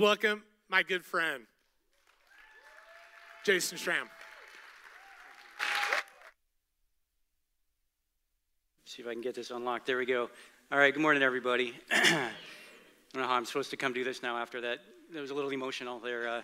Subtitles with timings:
[0.00, 1.44] welcome my good friend,
[3.44, 4.08] Jason Schramm.
[8.86, 9.84] See if I can get this unlocked.
[9.84, 10.30] There we go.
[10.72, 11.74] All right, good morning, everybody.
[11.92, 12.30] I
[13.12, 14.78] don't know how I'm supposed to come do this now after that.
[15.12, 16.26] That was a little emotional there.
[16.26, 16.42] Uh,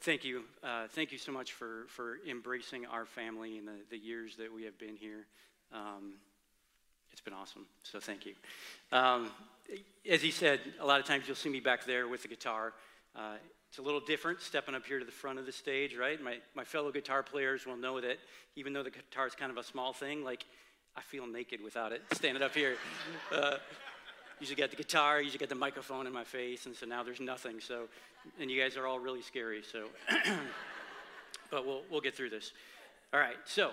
[0.00, 0.42] thank you.
[0.64, 4.52] Uh, thank you so much for, for embracing our family in the, the years that
[4.52, 5.26] we have been here.
[5.72, 6.14] Um,
[7.26, 8.34] been awesome, so thank you.
[8.92, 9.30] Um,
[10.08, 12.72] as he said, a lot of times you'll see me back there with the guitar.
[13.16, 13.34] Uh,
[13.68, 16.22] it's a little different stepping up here to the front of the stage, right?
[16.22, 18.18] My, my fellow guitar players will know that
[18.54, 20.44] even though the guitar is kind of a small thing, like
[20.96, 22.76] I feel naked without it standing up here.
[23.32, 23.56] Uh,
[24.38, 27.20] usually got the guitar, usually got the microphone in my face, and so now there's
[27.20, 27.58] nothing.
[27.58, 27.88] So,
[28.38, 29.62] and you guys are all really scary.
[29.62, 29.88] So,
[31.50, 32.52] but we'll we'll get through this.
[33.12, 33.36] All right.
[33.46, 33.72] So,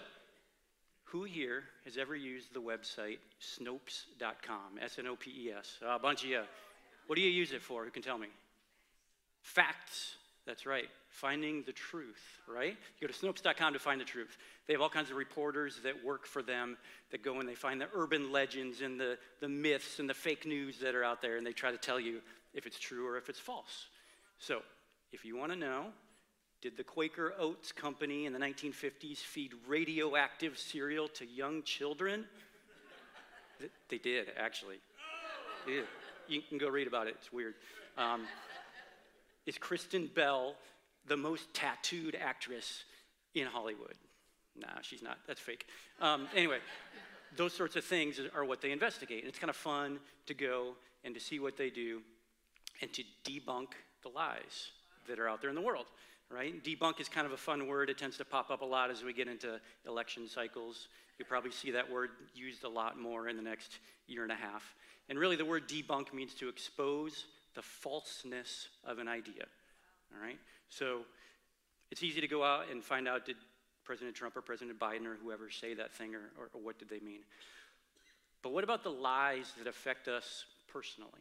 [1.14, 4.80] who here has ever used the website Snopes.com?
[4.82, 5.78] S-N-O-P-E-S.
[5.88, 6.42] A bunch of you.
[7.06, 7.86] What do you use it for?
[7.86, 8.30] Who can tell me?
[9.44, 10.16] Facts.
[10.48, 10.90] That's right.
[11.10, 12.76] Finding the truth, right?
[13.00, 14.36] You go to Snopes.com to find the truth.
[14.66, 16.78] They have all kinds of reporters that work for them
[17.12, 20.48] that go and they find the urban legends and the, the myths and the fake
[20.48, 22.22] news that are out there and they try to tell you
[22.56, 23.86] if it's true or if it's false.
[24.40, 24.64] So,
[25.12, 25.86] if you want to know,
[26.64, 32.24] did the Quaker Oats Company in the 1950s feed radioactive cereal to young children?
[33.90, 34.78] they did, actually.
[36.30, 37.56] You can go read about it, it's weird.
[37.98, 38.22] Um,
[39.46, 40.56] is Kristen Bell
[41.06, 42.86] the most tattooed actress
[43.36, 43.96] in Hollywood?
[44.56, 45.18] Nah, she's not.
[45.28, 45.66] That's fake.
[46.00, 46.60] Um, anyway,
[47.36, 49.20] those sorts of things are what they investigate.
[49.20, 52.02] And it's kind of fun to go and to see what they do
[52.82, 54.70] and to debunk the lies
[55.10, 55.88] that are out there in the world,
[56.34, 56.64] right?
[56.64, 57.90] Debunk is kind of a fun word.
[57.90, 60.88] It tends to pop up a lot as we get into election cycles.
[61.18, 64.36] You'll probably see that word used a lot more in the next year and a
[64.36, 64.74] half.
[65.10, 69.46] And really, the word debunk means to expose the falseness of an idea.
[70.14, 70.40] All right?
[70.70, 71.02] So
[71.92, 73.36] it's easy to go out and find out did
[73.86, 76.90] President Trump or President Biden or whoever say that thing or, or, or what did
[76.90, 77.20] they mean?
[78.42, 81.12] But what about the lies that affect us personally?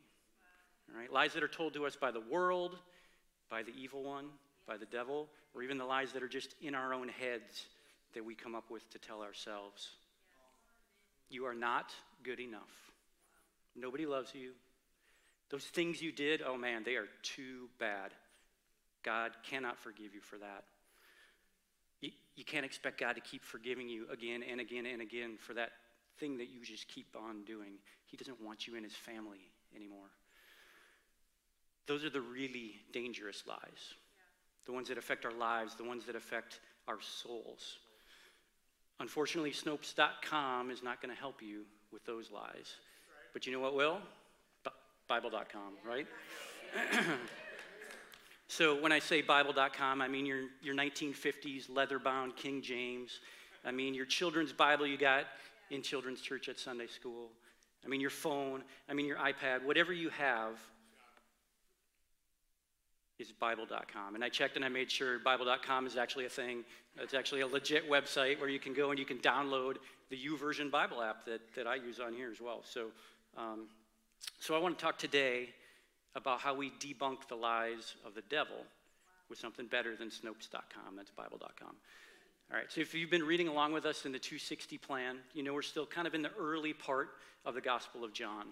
[0.90, 1.12] All right?
[1.12, 2.78] Lies that are told to us by the world,
[3.50, 4.26] by the evil one,
[4.66, 7.66] by the devil, or even the lies that are just in our own heads
[8.14, 9.90] that we come up with to tell ourselves.
[11.28, 11.92] You are not
[12.22, 12.60] good enough.
[13.74, 14.52] Nobody loves you.
[15.50, 18.12] Those things you did, oh man, they are too bad.
[19.02, 20.64] God cannot forgive you for that.
[22.00, 25.54] You, you can't expect God to keep forgiving you again and again and again for
[25.54, 25.70] that
[26.18, 27.74] thing that you just keep on doing.
[28.06, 30.10] He doesn't want you in his family anymore.
[31.86, 33.94] Those are the really dangerous lies.
[34.66, 37.78] The ones that affect our lives, the ones that affect our souls.
[39.00, 42.76] Unfortunately, Snopes.com is not going to help you with those lies.
[43.32, 43.98] But you know what will?
[45.08, 46.06] Bible.com, right?
[48.48, 53.20] so when I say Bible.com, I mean your, your 1950s leather bound King James.
[53.64, 55.24] I mean your children's Bible you got
[55.70, 57.28] in children's church at Sunday school.
[57.84, 58.62] I mean your phone.
[58.88, 59.64] I mean your iPad.
[59.64, 60.58] Whatever you have
[63.22, 64.14] is Bible.com.
[64.14, 66.64] And I checked and I made sure Bible.com is actually a thing.
[66.98, 69.76] It's actually a legit website where you can go and you can download
[70.10, 72.62] the YouVersion Bible app that, that I use on here as well.
[72.64, 72.88] So
[73.36, 73.68] um,
[74.38, 75.48] so I want to talk today
[76.14, 78.66] about how we debunk the lies of the devil
[79.30, 80.96] with something better than Snopes.com.
[80.96, 81.74] That's Bible.com.
[82.50, 85.42] All right, so if you've been reading along with us in the 260 plan, you
[85.42, 87.10] know we're still kind of in the early part
[87.46, 88.48] of the Gospel of John.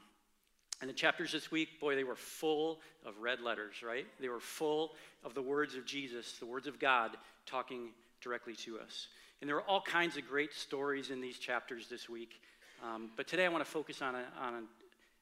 [0.81, 4.07] And the chapters this week, boy, they were full of red letters, right?
[4.19, 4.93] They were full
[5.25, 7.91] of the words of Jesus, the words of God talking
[8.23, 9.09] directly to us.
[9.41, 12.41] And there were all kinds of great stories in these chapters this week.
[12.83, 14.63] Um, but today I want to focus on a, on a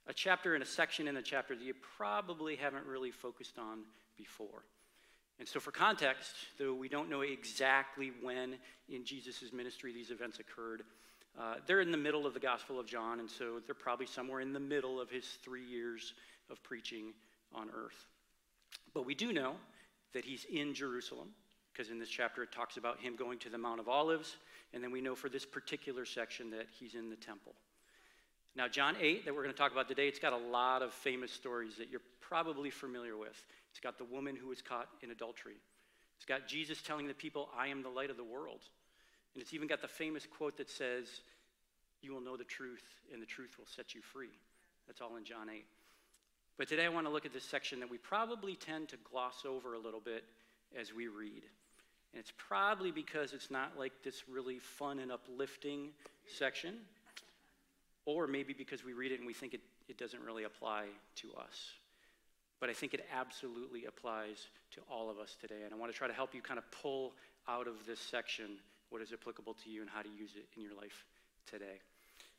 [0.08, 3.80] a chapter and a section in the chapter that you probably haven't really focused on
[4.16, 4.64] before.
[5.38, 8.56] And so, for context, though we don't know exactly when
[8.88, 10.82] in Jesus' ministry these events occurred,
[11.38, 14.40] uh, they're in the middle of the Gospel of John, and so they're probably somewhere
[14.40, 16.14] in the middle of his three years
[16.50, 17.12] of preaching
[17.54, 18.06] on earth.
[18.92, 19.54] But we do know
[20.14, 21.28] that he's in Jerusalem,
[21.72, 24.36] because in this chapter it talks about him going to the Mount of Olives,
[24.74, 27.54] and then we know for this particular section that he's in the temple.
[28.56, 30.92] Now, John 8, that we're going to talk about today, it's got a lot of
[30.92, 33.44] famous stories that you're probably familiar with.
[33.70, 35.54] It's got the woman who was caught in adultery.
[36.16, 38.62] It's got Jesus telling the people, I am the light of the world.
[39.38, 41.06] And it's even got the famous quote that says,
[42.02, 42.82] You will know the truth,
[43.12, 44.36] and the truth will set you free.
[44.88, 45.64] That's all in John 8.
[46.56, 49.44] But today I want to look at this section that we probably tend to gloss
[49.46, 50.24] over a little bit
[50.76, 51.44] as we read.
[52.12, 55.90] And it's probably because it's not like this really fun and uplifting
[56.26, 56.74] section
[58.06, 61.28] or maybe because we read it and we think it, it doesn't really apply to
[61.34, 61.74] us.
[62.58, 65.62] but I think it absolutely applies to all of us today.
[65.64, 67.12] And I want to try to help you kind of pull
[67.46, 68.58] out of this section
[68.90, 71.04] what is applicable to you and how to use it in your life
[71.46, 71.80] today.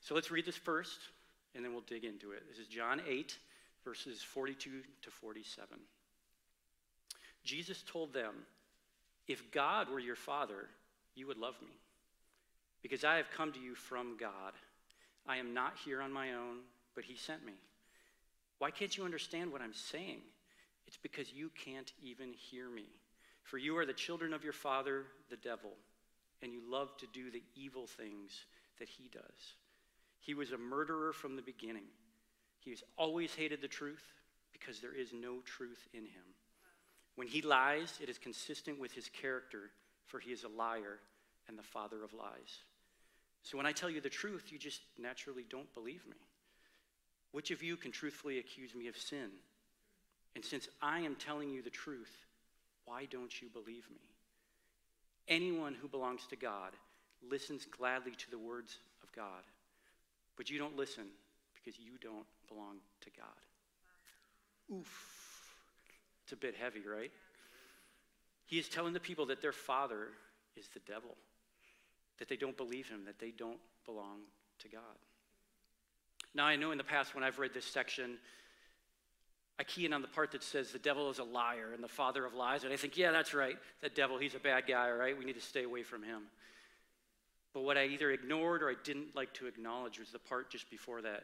[0.02, 1.00] So let's read this first,
[1.56, 2.44] and then we'll dig into it.
[2.50, 3.38] This is John 8,
[3.84, 4.70] verses 42
[5.02, 5.68] to 47.
[7.44, 8.34] Jesus told them,
[9.28, 10.68] If God were your father,
[11.16, 11.76] you would love me,
[12.82, 14.54] because I have come to you from God.
[15.28, 16.60] I am not here on my own,
[16.96, 17.54] but he sent me.
[18.58, 20.22] Why can't you understand what I'm saying?
[20.88, 22.86] It's because you can't even hear me.
[23.44, 25.72] For you are the children of your father, the devil,
[26.42, 28.32] and you love to do the evil things
[28.80, 29.56] that he does.
[30.20, 31.88] He was a murderer from the beginning.
[32.60, 34.04] He has always hated the truth
[34.52, 36.24] because there is no truth in him.
[37.16, 39.72] When he lies, it is consistent with his character,
[40.08, 41.00] for he is a liar
[41.48, 42.64] and the father of lies.
[43.44, 46.18] So when I tell you the truth, you just naturally don't believe me.
[47.32, 49.30] Which of you can truthfully accuse me of sin?
[50.36, 52.26] And since I am telling you the truth,
[52.86, 54.02] why don't you believe me?
[55.30, 56.74] Anyone who belongs to God
[57.30, 59.44] listens gladly to the words of God,
[60.36, 61.06] but you don't listen
[61.54, 64.78] because you don't belong to God.
[64.78, 65.06] Oof.
[66.24, 67.12] It's a bit heavy, right?
[68.46, 70.08] He is telling the people that their father
[70.56, 71.16] is the devil,
[72.18, 74.22] that they don't believe him, that they don't belong
[74.60, 74.82] to God.
[76.34, 78.18] Now, I know in the past when I've read this section,
[79.60, 81.90] I key in on the part that says the devil is a liar and the
[81.90, 83.58] father of lies, and I think, yeah, that's right.
[83.82, 85.18] That devil, he's a bad guy, right?
[85.18, 86.24] We need to stay away from him.
[87.54, 90.70] But what I either ignored or I didn't like to acknowledge was the part just
[90.70, 91.24] before that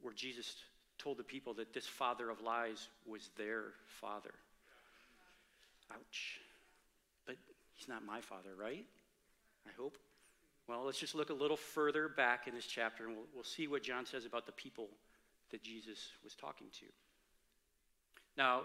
[0.00, 0.54] where Jesus
[0.98, 4.34] told the people that this father of lies was their father.
[5.92, 6.40] Ouch.
[7.26, 7.36] But
[7.74, 8.84] he's not my father, right?
[9.66, 9.96] I hope.
[10.68, 13.66] Well, let's just look a little further back in this chapter and we'll, we'll see
[13.66, 14.88] what John says about the people
[15.50, 16.86] that Jesus was talking to.
[18.38, 18.62] Now,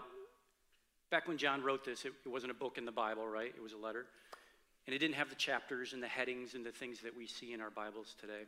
[1.10, 3.52] back when John wrote this, it, it wasn't a book in the Bible, right?
[3.54, 4.06] It was a letter.
[4.86, 7.52] And it didn't have the chapters and the headings and the things that we see
[7.52, 8.44] in our Bibles today.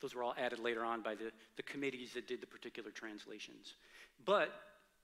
[0.00, 3.74] Those were all added later on by the, the committees that did the particular translations.
[4.24, 4.50] But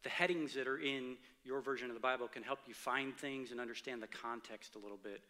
[0.03, 3.51] the headings that are in your version of the Bible can help you find things
[3.51, 5.21] and understand the context a little bit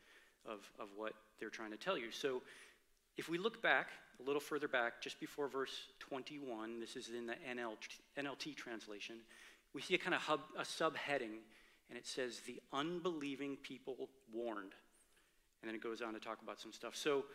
[0.44, 2.12] of, of what they're trying to tell you.
[2.12, 2.42] So
[3.16, 3.88] if we look back,
[4.20, 9.16] a little further back, just before verse 21, this is in the NLT, NLT translation,
[9.76, 11.37] we see a kind of hub, a subheading,
[11.90, 14.73] and it says, The unbelieving people warned.
[15.61, 16.96] And then it goes on to talk about some stuff.
[16.96, 17.26] So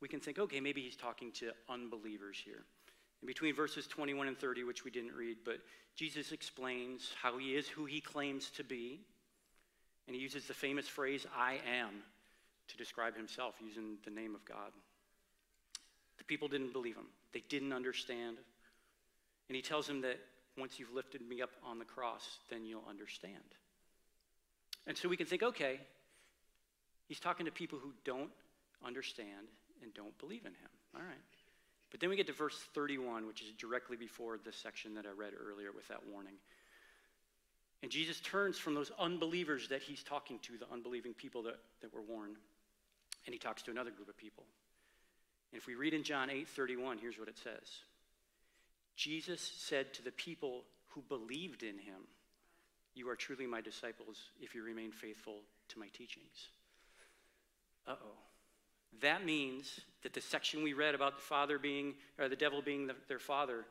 [0.00, 2.64] we can think, okay, maybe he's talking to unbelievers here.
[3.22, 5.60] In between verses 21 and 30, which we didn't read, but
[5.94, 8.98] Jesus explains how he is who he claims to be.
[10.08, 11.90] And he uses the famous phrase, I am,
[12.66, 14.72] to describe himself using the name of God.
[16.18, 18.38] The people didn't believe him, they didn't understand.
[19.48, 20.18] And he tells them that
[20.58, 23.36] once you've lifted me up on the cross, then you'll understand.
[24.86, 25.80] And so we can think, okay,
[27.06, 28.30] he's talking to people who don't
[28.84, 29.48] understand
[29.82, 30.70] and don't believe in him.
[30.94, 31.16] All right.
[31.90, 35.10] But then we get to verse 31, which is directly before the section that I
[35.10, 36.34] read earlier with that warning.
[37.82, 41.94] And Jesus turns from those unbelievers that he's talking to, the unbelieving people that, that
[41.94, 42.36] were warned,
[43.24, 44.44] and he talks to another group of people.
[45.52, 47.82] And if we read in John 8 31, here's what it says
[48.98, 52.02] Jesus said to the people who believed in him,
[52.96, 55.36] You are truly my disciples if you remain faithful
[55.68, 56.48] to my teachings.
[57.86, 58.18] Uh oh.
[59.00, 62.88] That means that the section we read about the father being, or the devil being
[62.88, 63.66] the, their father,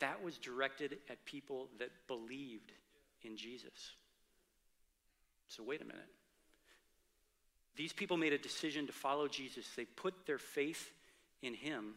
[0.00, 2.72] that was directed at people that believed
[3.22, 3.92] in Jesus.
[5.48, 6.02] So, wait a minute.
[7.74, 9.66] These people made a decision to follow Jesus.
[9.74, 10.92] They put their faith
[11.40, 11.94] in him,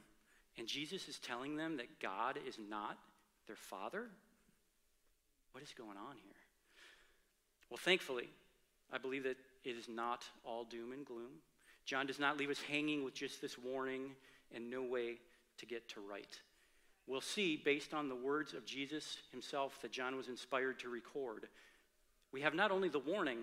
[0.57, 2.97] and Jesus is telling them that God is not
[3.47, 4.07] their father?
[5.51, 6.35] What is going on here?
[7.69, 8.29] Well, thankfully,
[8.91, 11.39] I believe that it is not all doom and gloom.
[11.85, 14.11] John does not leave us hanging with just this warning
[14.53, 15.15] and no way
[15.57, 16.39] to get to right.
[17.07, 21.47] We'll see, based on the words of Jesus himself that John was inspired to record,
[22.31, 23.39] we have not only the warning,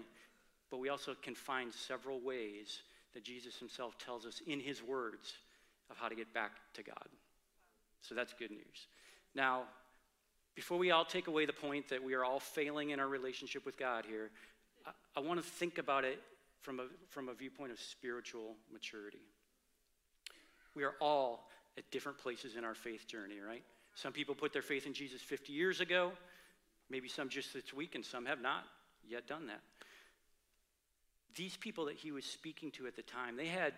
[0.71, 2.81] but we also can find several ways
[3.15, 5.35] that Jesus himself tells us in his words
[5.91, 7.09] of how to get back to God.
[8.01, 8.89] So that's good news.
[9.35, 9.65] Now,
[10.55, 13.65] before we all take away the point that we are all failing in our relationship
[13.65, 14.31] with God here,
[14.87, 16.21] I, I want to think about it
[16.61, 19.23] from a, from a viewpoint of spiritual maturity.
[20.75, 23.63] We are all at different places in our faith journey, right?
[23.95, 26.13] Some people put their faith in Jesus 50 years ago,
[26.91, 28.65] maybe some just this week, and some have not
[29.09, 29.61] yet done that
[31.39, 33.73] these people that he was speaking to at the time, they had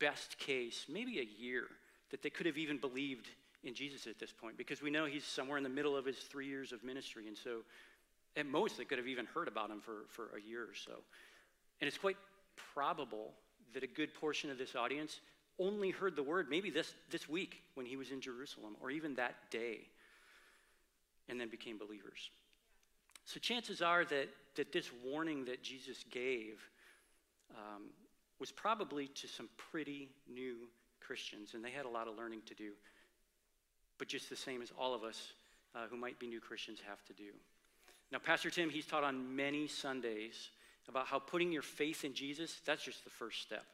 [0.00, 1.64] best case, maybe a year,
[2.10, 3.28] that they could have even believed
[3.62, 6.16] in Jesus at this point because we know he's somewhere in the middle of his
[6.16, 7.28] three years of ministry.
[7.28, 7.60] And so,
[8.36, 10.92] at most, they could have even heard about him for, for a year or so.
[11.80, 12.16] And it's quite
[12.74, 13.32] probable
[13.74, 15.20] that a good portion of this audience
[15.58, 19.14] only heard the word maybe this, this week when he was in Jerusalem or even
[19.16, 19.80] that day
[21.28, 22.30] and then became believers.
[23.24, 26.60] So, chances are that, that this warning that Jesus gave
[27.50, 27.82] um,
[28.40, 30.56] was probably to some pretty new
[31.00, 32.72] Christians, and they had a lot of learning to do.
[33.98, 35.34] But just the same as all of us
[35.74, 37.32] uh, who might be new Christians have to do.
[38.10, 40.50] Now, Pastor Tim, he's taught on many Sundays
[40.88, 43.64] about how putting your faith in Jesus, that's just the first step,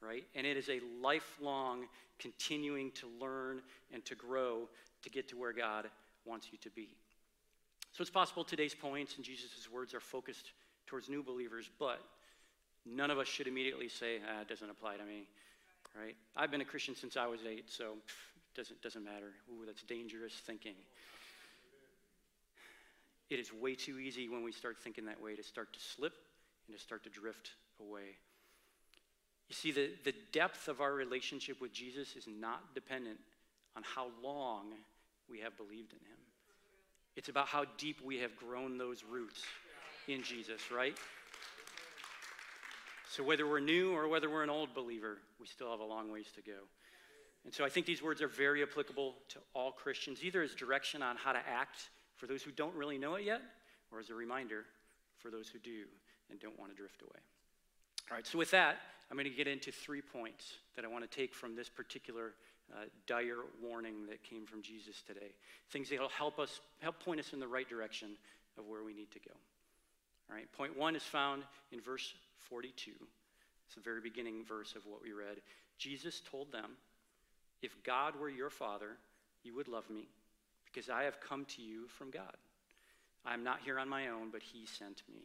[0.00, 0.24] right?
[0.34, 1.86] And it is a lifelong
[2.18, 3.60] continuing to learn
[3.92, 4.68] and to grow
[5.02, 5.88] to get to where God
[6.24, 6.88] wants you to be.
[7.92, 10.52] So it's possible today's points and Jesus' words are focused
[10.86, 12.00] towards new believers, but
[12.86, 15.26] none of us should immediately say, ah, it doesn't apply to me,
[15.98, 16.16] right?
[16.36, 19.32] I've been a Christian since I was eight, so it doesn't, doesn't matter.
[19.50, 20.74] Ooh, that's dangerous thinking.
[23.30, 26.12] It is way too easy when we start thinking that way to start to slip
[26.68, 27.50] and to start to drift
[27.80, 28.16] away.
[29.48, 33.18] You see, the, the depth of our relationship with Jesus is not dependent
[33.76, 34.72] on how long
[35.28, 36.18] we have believed in him.
[37.16, 39.42] It's about how deep we have grown those roots
[40.08, 40.96] in Jesus, right?
[43.14, 46.10] So whether we're new or whether we're an old believer, we still have a long
[46.10, 46.66] ways to go.
[47.44, 51.00] And so I think these words are very applicable to all Christians, either as direction
[51.00, 53.40] on how to act for those who don't really know it yet,
[53.92, 54.64] or as a reminder
[55.18, 55.84] for those who do
[56.28, 57.20] and don't want to drift away.
[58.10, 58.78] All right, so with that,
[59.08, 62.34] I'm going to get into three points that I want to take from this particular
[62.74, 65.34] uh, dire warning that came from Jesus today.
[65.70, 68.16] Things that will help us, help point us in the right direction
[68.58, 69.34] of where we need to go.
[70.28, 72.14] All right, point one is found in verse
[72.48, 72.90] 42.
[73.66, 75.38] It's the very beginning verse of what we read.
[75.78, 76.72] Jesus told them,
[77.62, 78.96] If God were your father,
[79.42, 80.08] you would love me,
[80.64, 82.36] because I have come to you from God.
[83.26, 85.22] I am not here on my own, but he sent me.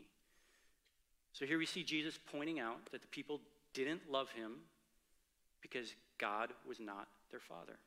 [1.34, 3.42] So here we see Jesus pointing out that the people
[3.74, 4.54] didn't love him
[5.62, 7.78] because God was not their father.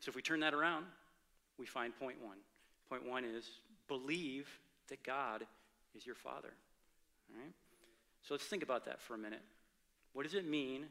[0.00, 0.86] So if we turn that around,
[1.58, 2.38] we find point one.
[2.88, 3.48] Point one is
[3.88, 4.48] believe
[4.88, 5.46] that God
[5.96, 6.52] is your father.
[7.30, 7.52] All right?
[8.22, 9.42] So let's think about that for a minute.
[10.12, 10.86] What does it mean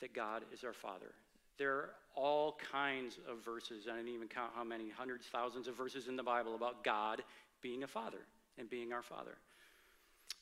[0.00, 1.12] that God is our father?
[1.58, 5.76] There are all kinds of verses, I didn't even count how many, hundreds, thousands of
[5.76, 7.22] verses in the Bible about God
[7.60, 8.18] being a father
[8.58, 9.36] and being our father.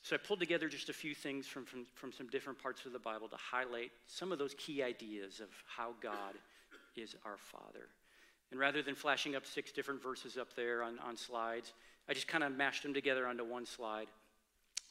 [0.03, 2.93] So I pulled together just a few things from, from, from some different parts of
[2.93, 6.35] the Bible to highlight some of those key ideas of how God
[6.95, 7.87] is our Father.
[8.49, 11.73] And rather than flashing up six different verses up there on, on slides,
[12.11, 14.07] I just kind of mashed them together onto one slide.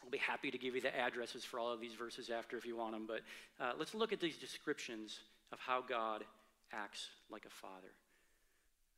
[0.03, 2.65] I'll be happy to give you the addresses for all of these verses after if
[2.65, 3.21] you want them, but
[3.63, 5.19] uh, let's look at these descriptions
[5.53, 6.25] of how God
[6.73, 7.93] acts like a father.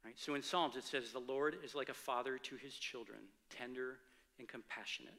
[0.04, 0.14] Right?
[0.16, 3.18] So in Psalms it says, The Lord is like a father to his children,
[3.50, 3.96] tender
[4.38, 5.18] and compassionate.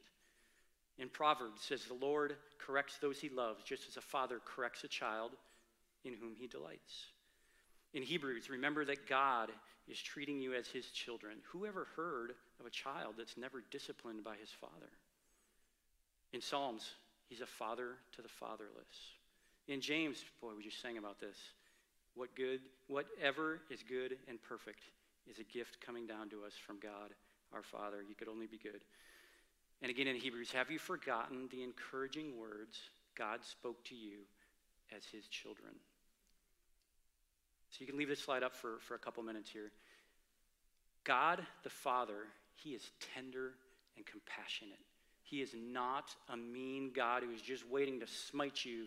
[0.98, 4.82] In Proverbs, it says, The Lord corrects those he loves, just as a father corrects
[4.82, 5.32] a child
[6.06, 7.08] in whom he delights.
[7.94, 9.50] In Hebrews, remember that God
[9.88, 11.38] is treating you as his children.
[11.52, 14.90] Who ever heard of a child that's never disciplined by his father?
[16.32, 16.90] In Psalms,
[17.28, 19.14] he's a father to the fatherless.
[19.68, 21.36] In James, boy, we just sang about this.
[22.16, 24.82] What good, whatever is good and perfect
[25.30, 27.10] is a gift coming down to us from God,
[27.52, 28.02] our Father.
[28.06, 28.80] You could only be good.
[29.82, 32.78] And again in Hebrews, have you forgotten the encouraging words
[33.16, 34.18] God spoke to you
[34.94, 35.74] as his children?
[37.74, 39.72] So you can leave this slide up for, for a couple minutes here.
[41.02, 43.54] God the Father, he is tender
[43.96, 44.78] and compassionate.
[45.24, 48.86] He is not a mean God who is just waiting to smite you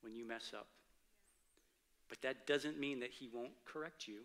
[0.00, 0.66] when you mess up.
[2.08, 4.20] But that doesn't mean that he won't correct you.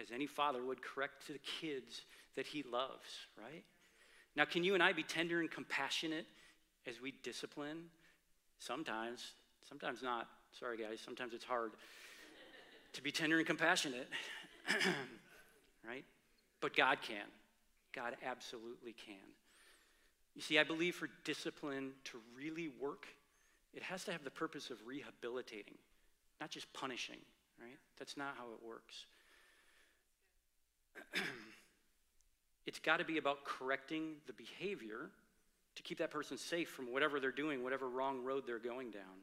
[0.00, 2.02] As any father would correct the kids
[2.36, 3.64] that he loves, right?
[4.34, 6.26] Now, can you and I be tender and compassionate
[6.86, 7.84] as we discipline?
[8.58, 9.32] Sometimes,
[9.68, 10.26] sometimes not.
[10.58, 11.72] Sorry, guys, sometimes it's hard
[12.96, 14.08] to be tender and compassionate,
[15.86, 16.04] right?
[16.60, 17.24] But God can.
[17.94, 19.16] God absolutely can.
[20.34, 23.06] You see, I believe for discipline to really work,
[23.72, 25.78] it has to have the purpose of rehabilitating,
[26.40, 27.20] not just punishing,
[27.60, 27.78] right?
[27.98, 29.06] That's not how it works.
[32.66, 35.10] It's got to be about correcting the behavior
[35.76, 39.22] to keep that person safe from whatever they're doing, whatever wrong road they're going down,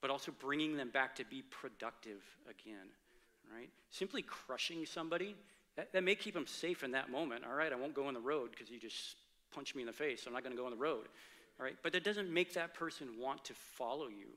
[0.00, 2.88] but also bringing them back to be productive again,
[3.54, 3.68] right?
[3.90, 5.34] Simply crushing somebody,
[5.76, 7.44] that, that may keep them safe in that moment.
[7.48, 9.16] All right, I won't go on the road because you just
[9.54, 10.24] punched me in the face.
[10.26, 11.06] I'm not going to go on the road.
[11.58, 14.28] All right, but that doesn't make that person want to follow you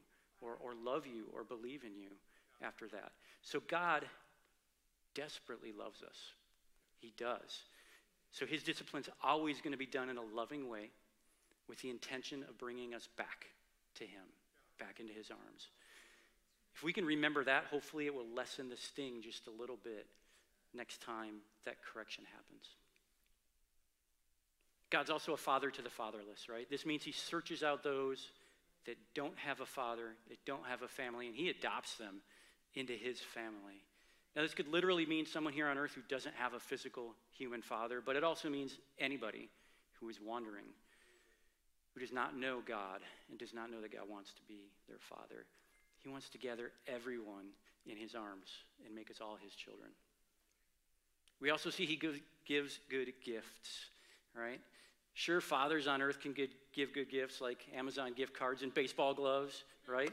[0.42, 2.10] or, or love you or believe in you
[2.62, 3.12] after that.
[3.42, 4.06] So God
[5.16, 6.18] desperately loves us.
[7.00, 7.64] He does.
[8.32, 10.90] So his discipline's always going to be done in a loving way
[11.68, 13.46] with the intention of bringing us back
[13.96, 14.24] to him,
[14.80, 15.68] back into his arms.
[16.76, 20.08] If we can remember that, hopefully it will lessen the sting just a little bit
[20.74, 22.68] next time that correction happens.
[24.90, 26.70] God's also a father to the fatherless, right?
[26.70, 28.30] This means he searches out those
[28.86, 32.22] that don't have a father, that don't have a family, and he adopts them
[32.76, 33.82] into his family.
[34.36, 37.62] Now, this could literally mean someone here on earth who doesn't have a physical human
[37.62, 39.50] father, but it also means anybody
[40.00, 40.66] who is wandering,
[41.94, 45.00] who does not know God and does not know that God wants to be their
[45.00, 45.46] father.
[46.02, 47.46] He wants to gather everyone
[47.86, 48.48] in his arms
[48.86, 49.90] and make us all his children.
[51.40, 52.00] We also see he
[52.48, 53.90] gives good gifts,
[54.36, 54.60] right?
[55.14, 59.64] Sure, fathers on earth can give good gifts like Amazon gift cards and baseball gloves,
[59.88, 60.12] right?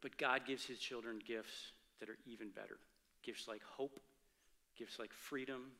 [0.00, 2.78] But God gives his children gifts that are even better
[3.22, 4.00] gifts like hope,
[4.78, 5.72] gifts like freedom,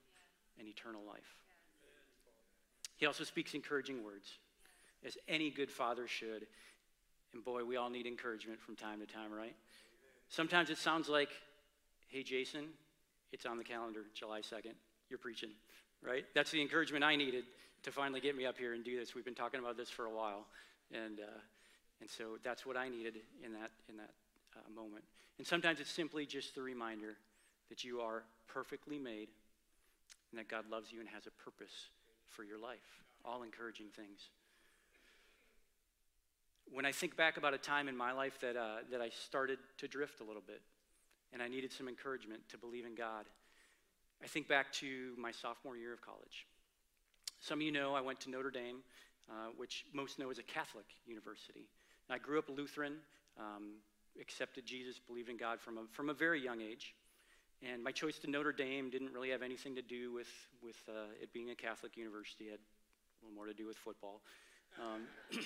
[0.59, 1.37] and eternal life.
[2.97, 4.29] He also speaks encouraging words,
[5.04, 6.47] as any good father should.
[7.33, 9.54] And boy, we all need encouragement from time to time, right?
[10.28, 11.30] Sometimes it sounds like,
[12.09, 12.66] hey, Jason,
[13.33, 14.75] it's on the calendar, July 2nd.
[15.09, 15.50] You're preaching,
[16.02, 16.25] right?
[16.35, 17.45] That's the encouragement I needed
[17.83, 19.14] to finally get me up here and do this.
[19.14, 20.47] We've been talking about this for a while.
[20.92, 21.40] And, uh,
[22.00, 24.11] and so that's what I needed in that, in that
[24.57, 25.04] uh, moment.
[25.38, 27.16] And sometimes it's simply just the reminder
[27.69, 29.28] that you are perfectly made
[30.30, 31.88] and that God loves you and has a purpose
[32.28, 33.04] for your life.
[33.25, 34.28] All encouraging things.
[36.73, 39.59] When I think back about a time in my life that, uh, that I started
[39.79, 40.61] to drift a little bit
[41.33, 43.26] and I needed some encouragement to believe in God,
[44.23, 46.47] I think back to my sophomore year of college.
[47.40, 48.79] Some of you know I went to Notre Dame,
[49.31, 51.69] uh, which most know is a Catholic university.
[52.09, 52.97] I grew up Lutheran.
[53.38, 53.75] Um,
[54.21, 56.95] accepted Jesus, believed in God from a, from a very young age.
[57.62, 60.29] And my choice to Notre Dame didn't really have anything to do with,
[60.62, 62.45] with uh, it being a Catholic university.
[62.45, 64.23] It had a little more to do with football.
[64.81, 65.02] Um,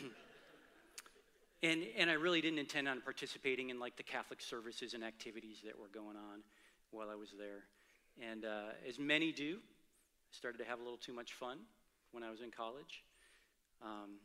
[1.65, 5.59] and, and I really didn't intend on participating in like the Catholic services and activities
[5.65, 6.43] that were going on
[6.91, 7.65] while I was there.
[8.31, 11.59] And uh, as many do, I started to have a little too much fun
[12.13, 13.03] when I was in college.
[13.83, 14.19] Um,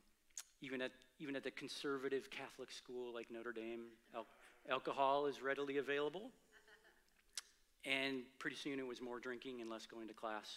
[0.61, 4.27] even at, even at the conservative Catholic school like Notre Dame, al-
[4.69, 6.31] alcohol is readily available.
[7.85, 10.51] And pretty soon it was more drinking and less going to class,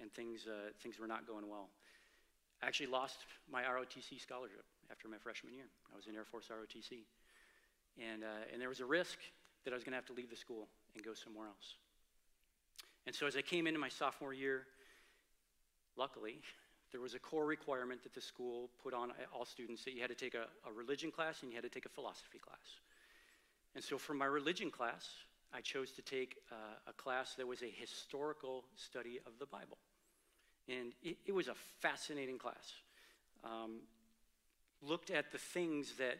[0.00, 1.68] and things, uh, things were not going well.
[2.62, 3.16] I actually lost
[3.50, 5.64] my ROTC scholarship after my freshman year.
[5.92, 7.04] I was in Air Force ROTC.
[7.98, 9.18] And, uh, and there was a risk
[9.64, 11.76] that I was going to have to leave the school and go somewhere else.
[13.06, 14.66] And so as I came into my sophomore year,
[15.96, 16.40] luckily,
[16.92, 20.10] there was a core requirement that the school put on all students that you had
[20.10, 22.80] to take a, a religion class and you had to take a philosophy class.
[23.74, 25.08] And so for my religion class,
[25.54, 26.54] I chose to take uh,
[26.86, 29.78] a class that was a historical study of the Bible.
[30.68, 32.74] And it, it was a fascinating class.
[33.42, 33.80] Um,
[34.82, 36.18] looked at the things that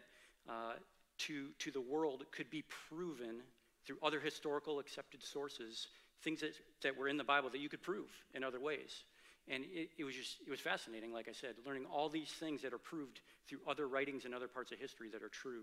[0.48, 0.75] uh,
[1.18, 3.40] to, to the world could be proven
[3.85, 5.88] through other historical accepted sources,
[6.22, 9.05] things that, that were in the Bible that you could prove in other ways.
[9.48, 12.62] And it, it, was just, it was fascinating, like I said, learning all these things
[12.62, 15.62] that are proved through other writings and other parts of history that are true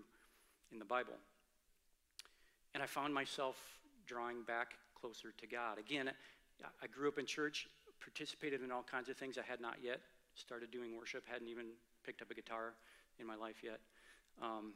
[0.70, 1.14] in the Bible.
[2.74, 3.56] And I found myself
[4.06, 5.78] drawing back closer to God.
[5.78, 6.10] Again,
[6.82, 7.68] I grew up in church,
[8.00, 10.00] participated in all kinds of things I had not yet
[10.34, 11.66] started doing worship, hadn't even
[12.04, 12.74] picked up a guitar
[13.18, 13.80] in my life yet.
[14.42, 14.72] Um,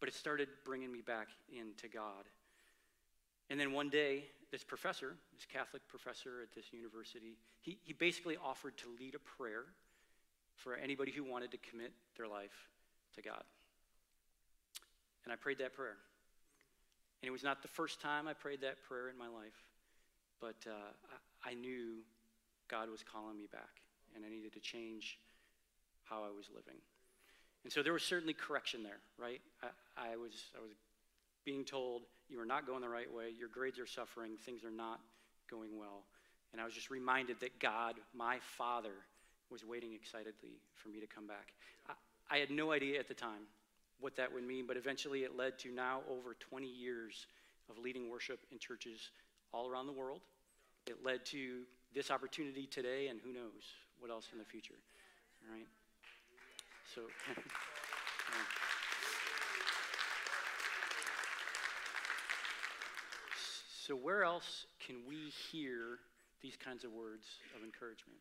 [0.00, 2.24] but it started bringing me back into God.
[3.50, 8.36] And then one day, this professor, this Catholic professor at this university, he, he basically
[8.36, 9.64] offered to lead a prayer
[10.56, 12.68] for anybody who wanted to commit their life
[13.14, 13.42] to God.
[15.24, 15.96] And I prayed that prayer.
[17.22, 19.64] And it was not the first time I prayed that prayer in my life,
[20.40, 20.92] but uh,
[21.44, 21.98] I, I knew
[22.68, 23.82] God was calling me back,
[24.16, 25.18] and I needed to change
[26.12, 26.76] how I was living.
[27.64, 29.40] And so there was certainly correction there, right?
[29.62, 30.72] I, I was, I was
[31.44, 34.70] being told, you are not going the right way, your grades are suffering, things are
[34.70, 35.00] not
[35.50, 36.04] going well.
[36.52, 38.92] And I was just reminded that God, my Father,
[39.50, 41.52] was waiting excitedly for me to come back.
[41.88, 43.46] I, I had no idea at the time
[44.00, 47.26] what that would mean, but eventually it led to now over 20 years
[47.70, 49.10] of leading worship in churches
[49.52, 50.20] all around the world.
[50.86, 51.60] It led to
[51.94, 53.62] this opportunity today, and who knows
[54.00, 54.74] what else in the future.
[55.46, 55.66] All right?
[56.94, 57.02] So.
[63.84, 65.98] So, where else can we hear
[66.40, 67.26] these kinds of words
[67.56, 68.20] of encouragement?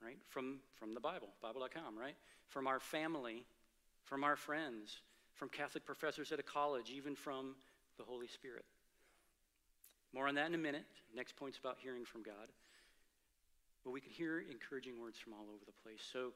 [0.00, 0.16] Right?
[0.28, 2.14] From, from the Bible, Bible.com, right?
[2.46, 3.44] From our family,
[4.04, 4.98] from our friends,
[5.34, 7.56] from Catholic professors at a college, even from
[7.98, 8.64] the Holy Spirit.
[10.14, 10.84] More on that in a minute.
[11.12, 12.48] Next point's about hearing from God.
[13.84, 16.00] But we can hear encouraging words from all over the place.
[16.12, 16.32] So,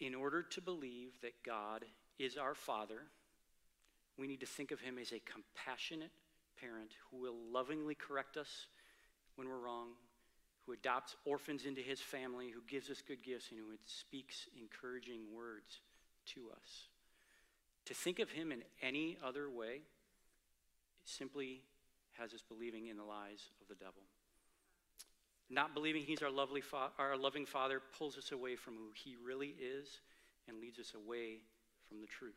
[0.00, 1.84] in order to believe that God
[2.18, 3.02] is our Father,
[4.16, 6.10] we need to think of Him as a compassionate
[6.60, 8.66] parent who will lovingly correct us
[9.36, 9.88] when we're wrong,
[10.66, 15.20] who adopts orphans into His family, who gives us good gifts, and who speaks encouraging
[15.34, 15.80] words
[16.34, 16.88] to us.
[17.86, 19.82] To think of Him in any other way
[21.04, 21.62] simply
[22.18, 24.02] has us believing in the lies of the devil.
[25.50, 29.16] Not believing he's our, lovely fa- our loving Father pulls us away from who he
[29.24, 30.00] really is
[30.46, 31.38] and leads us away
[31.88, 32.34] from the truth.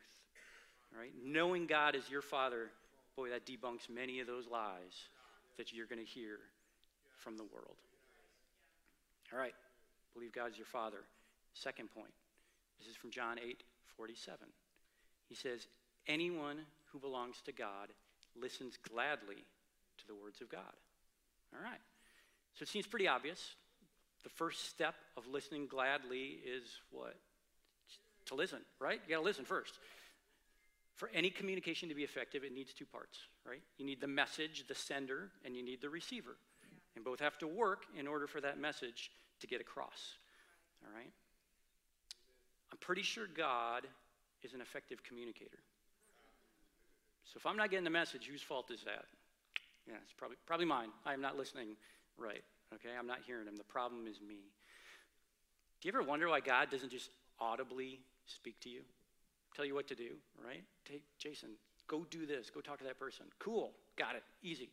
[0.92, 1.12] All right?
[1.22, 2.70] Knowing God is your Father,
[3.16, 5.08] boy, that debunks many of those lies
[5.58, 6.38] that you're going to hear
[7.18, 7.76] from the world.
[9.32, 9.54] All right,
[10.12, 10.98] believe God is your Father.
[11.54, 12.12] Second point.
[12.78, 13.62] This is from John 8
[13.96, 14.38] 47.
[15.28, 15.66] He says,
[16.06, 16.58] Anyone
[16.90, 17.88] who belongs to God
[18.40, 19.44] listens gladly
[19.98, 20.76] to the words of God.
[21.54, 21.80] All right.
[22.54, 23.54] So it seems pretty obvious.
[24.22, 27.16] The first step of listening gladly is what?
[28.26, 29.00] To listen, right?
[29.06, 29.78] You got to listen first.
[30.94, 33.62] For any communication to be effective, it needs two parts, right?
[33.78, 36.36] You need the message, the sender, and you need the receiver.
[36.94, 39.10] And both have to work in order for that message
[39.40, 40.18] to get across.
[40.84, 41.10] All right?
[42.70, 43.86] I'm pretty sure God
[44.42, 45.58] is an effective communicator.
[47.24, 49.06] So if I'm not getting the message, whose fault is that?
[49.88, 50.90] Yeah, it's probably, probably mine.
[51.06, 51.76] I am not listening
[52.18, 52.42] right.
[52.74, 53.56] Okay, I'm not hearing him.
[53.56, 54.40] The problem is me.
[55.80, 58.82] Do you ever wonder why God doesn't just audibly speak to you?
[59.54, 60.62] Tell you what to do, right?
[60.88, 61.50] Take Jason,
[61.86, 63.26] go do this, go talk to that person.
[63.38, 64.70] Cool, got it, easy.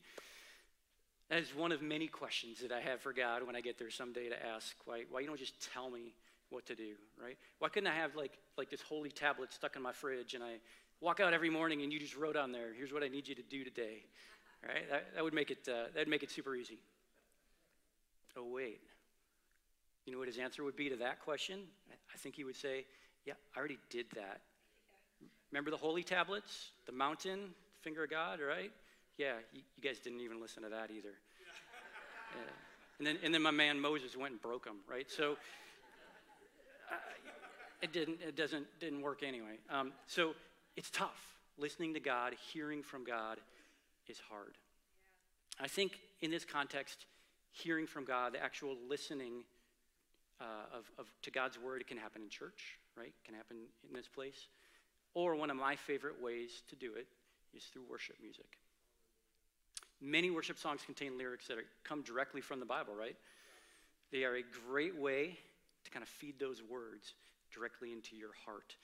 [1.29, 3.89] That is one of many questions that I have for God when I get there
[3.89, 6.13] someday to ask why, why you don't just tell me
[6.49, 7.37] what to do, right?
[7.59, 10.55] Why couldn't I have like, like this holy tablet stuck in my fridge and I
[11.01, 13.35] walk out every morning and you just wrote on there, here's what I need you
[13.35, 14.03] to do today,
[14.65, 14.89] right?
[14.89, 16.79] That, that would make it, uh, that'd make it super easy.
[18.37, 18.81] Oh, wait.
[20.05, 21.59] You know what his answer would be to that question?
[22.13, 22.85] I think he would say,
[23.25, 24.41] Yeah, I already did that.
[25.51, 28.71] Remember the holy tablets, the mountain, finger of God, right?
[29.17, 31.13] Yeah, you, you guys didn't even listen to that either.
[32.35, 32.43] Yeah.
[32.99, 35.09] And, then, and then my man Moses went and broke them, right?
[35.09, 35.31] So
[36.91, 36.95] uh,
[37.81, 39.57] it didn't, it doesn't, didn't work anyway.
[39.67, 40.35] Um, so
[40.77, 41.19] it's tough.
[41.57, 43.39] Listening to God, hearing from God
[44.07, 44.57] is hard.
[45.59, 47.05] I think in this context,
[47.51, 49.43] hearing from God, the actual listening
[50.41, 53.07] uh, of, of, to God's word, it can happen in church, right?
[53.07, 53.57] It can happen
[53.87, 54.47] in this place.
[55.13, 57.07] Or one of my favorite ways to do it
[57.53, 58.57] is through worship music.
[60.01, 63.17] Many worship songs contain lyrics that are, come directly from the Bible, right?
[64.11, 65.37] They are a great way
[65.83, 67.13] to kind of feed those words
[67.53, 68.75] directly into your heart.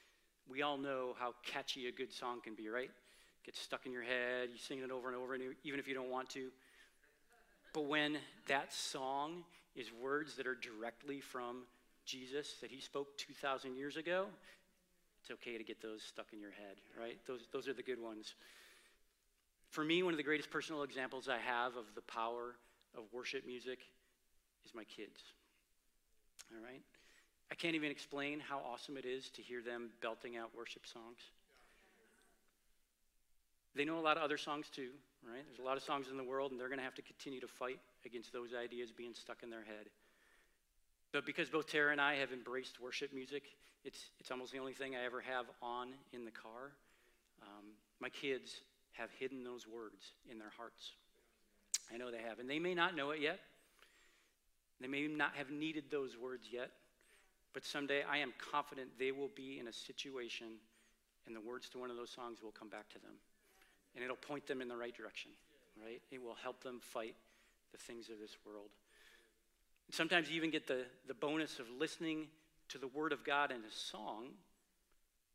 [0.50, 2.92] We all know how catchy a good song can be, right?
[3.46, 5.94] Gets stuck in your head, you sing it over and over, and even if you
[5.94, 6.50] don't want to.
[7.76, 9.44] But when that song
[9.76, 11.64] is words that are directly from
[12.06, 14.28] Jesus that he spoke 2,000 years ago,
[15.22, 17.18] it's okay to get those stuck in your head, right?
[17.28, 18.36] Those, those are the good ones.
[19.72, 22.56] For me, one of the greatest personal examples I have of the power
[22.98, 23.80] of worship music
[24.66, 25.20] is my kids.
[26.56, 26.82] All right?
[27.52, 31.20] I can't even explain how awesome it is to hear them belting out worship songs.
[33.76, 34.92] They know a lot of other songs too,
[35.32, 35.44] right?
[35.48, 37.40] There's a lot of songs in the world, and they're going to have to continue
[37.42, 39.90] to fight against those ideas being stuck in their head.
[41.12, 43.44] But because both Tara and I have embraced worship music,
[43.84, 46.74] it's, it's almost the only thing I ever have on in the car.
[47.42, 47.66] Um,
[48.00, 48.62] my kids
[48.94, 50.92] have hidden those words in their hearts.
[51.94, 52.40] I know they have.
[52.40, 53.40] And they may not know it yet.
[54.82, 56.72] They may not have needed those words yet.
[57.54, 60.48] But someday I am confident they will be in a situation
[61.26, 63.14] and the words to one of those songs will come back to them
[63.96, 65.32] and it'll point them in the right direction,
[65.84, 66.02] right?
[66.12, 67.16] It will help them fight
[67.72, 68.70] the things of this world.
[69.92, 72.28] Sometimes you even get the, the bonus of listening
[72.70, 74.28] to the Word of God in a song,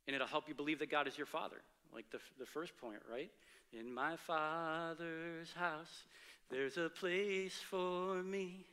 [0.06, 1.58] and it'll help you believe that God is your Father,
[1.94, 3.30] like the, the first point, right?
[3.72, 6.04] In my Father's house,
[6.50, 8.64] there's a place for me.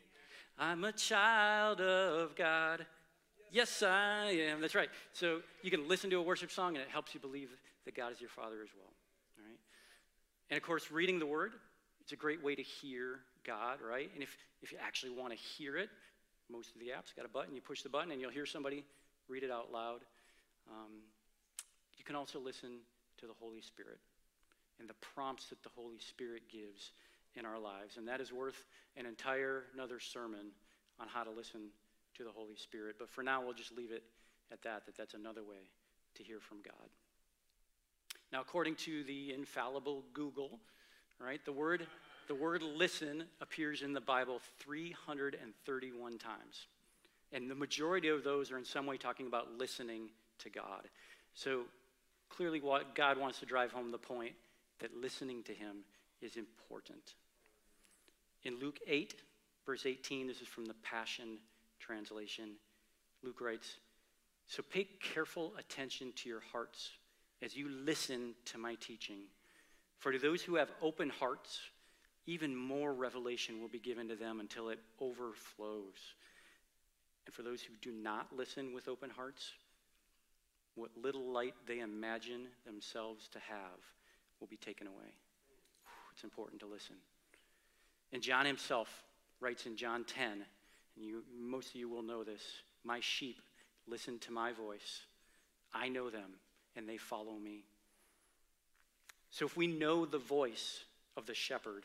[0.57, 2.85] I'm a child of God.
[3.51, 4.59] Yes, I am.
[4.59, 4.89] That's right.
[5.13, 7.49] So you can listen to a worship song, and it helps you believe
[7.85, 8.96] that God is your Father as well.
[10.49, 11.53] And of course, reading the word,
[12.01, 14.09] it's a great way to hear God, right?
[14.13, 15.89] And if, if you actually want to hear it,
[16.49, 17.53] most of the apps got a button.
[17.55, 18.85] You push the button and you'll hear somebody
[19.27, 19.99] read it out loud.
[20.69, 21.03] Um,
[21.97, 22.79] you can also listen
[23.19, 23.99] to the Holy Spirit
[24.79, 26.91] and the prompts that the Holy Spirit gives
[27.35, 27.97] in our lives.
[27.97, 28.63] And that is worth
[28.95, 30.51] an entire another sermon
[30.99, 31.69] on how to listen
[32.15, 32.95] to the Holy Spirit.
[32.99, 34.03] But for now, we'll just leave it
[34.51, 35.69] at that, that that's another way
[36.15, 36.89] to hear from God.
[38.31, 40.59] Now, according to the infallible Google,
[41.19, 41.87] right, the word,
[42.27, 46.67] the word listen appears in the Bible 331 times.
[47.31, 50.09] And the majority of those are in some way talking about listening
[50.39, 50.87] to God.
[51.33, 51.61] So
[52.29, 54.33] clearly, what God wants to drive home the point
[54.79, 55.77] that listening to Him
[56.21, 57.15] is important.
[58.43, 59.15] In Luke 8,
[59.65, 61.37] verse 18, this is from the Passion
[61.79, 62.51] Translation.
[63.23, 63.77] Luke writes,
[64.47, 66.91] So pay careful attention to your hearts
[67.41, 69.19] as you listen to my teaching.
[69.99, 71.59] For to those who have open hearts,
[72.25, 76.15] even more revelation will be given to them until it overflows.
[77.25, 79.53] And for those who do not listen with open hearts,
[80.75, 83.79] what little light they imagine themselves to have
[84.39, 85.13] will be taken away.
[86.13, 86.95] It's important to listen.
[88.13, 89.03] And John himself
[89.39, 90.43] writes in John 10,
[90.95, 92.41] and you, most of you will know this
[92.83, 93.41] My sheep
[93.87, 95.01] listen to my voice.
[95.73, 96.33] I know them,
[96.77, 97.65] and they follow me.
[99.31, 100.85] So if we know the voice
[101.17, 101.83] of the shepherd,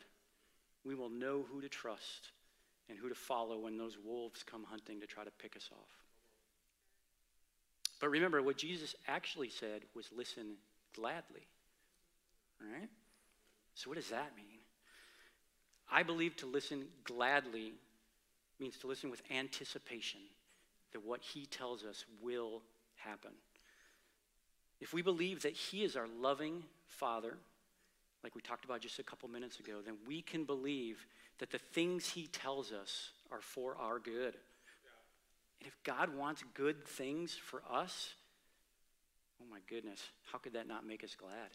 [0.85, 2.31] we will know who to trust
[2.89, 6.03] and who to follow when those wolves come hunting to try to pick us off.
[7.99, 10.55] But remember, what Jesus actually said was listen
[10.93, 11.47] gladly.
[12.61, 12.89] All right?
[13.75, 14.59] So, what does that mean?
[15.91, 17.73] I believe to listen gladly
[18.59, 20.19] means to listen with anticipation
[20.91, 22.61] that what he tells us will
[22.95, 23.31] happen.
[24.81, 27.37] If we believe that he is our loving father,
[28.23, 31.05] like we talked about just a couple minutes ago, then we can believe
[31.39, 34.35] that the things he tells us are for our good.
[35.59, 38.13] And if God wants good things for us,
[39.41, 39.99] oh my goodness,
[40.31, 41.49] how could that not make us glad?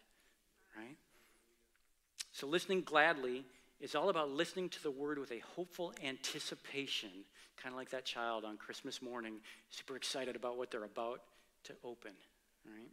[0.77, 0.97] Right?
[2.33, 3.45] So, listening gladly
[3.81, 7.11] is all about listening to the word with a hopeful anticipation,
[7.63, 9.35] kind of like that child on Christmas morning,
[9.71, 11.21] super excited about what they're about
[11.65, 12.13] to open.
[12.67, 12.91] Right?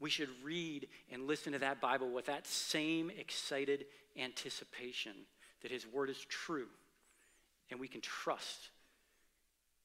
[0.00, 5.12] We should read and listen to that Bible with that same excited anticipation
[5.62, 6.68] that His Word is true
[7.70, 8.70] and we can trust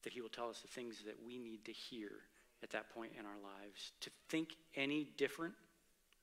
[0.02, 2.10] that He will tell us the things that we need to hear
[2.62, 3.92] at that point in our lives.
[4.02, 5.54] To think any different